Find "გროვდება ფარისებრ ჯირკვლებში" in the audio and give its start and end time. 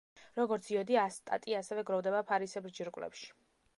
1.91-3.31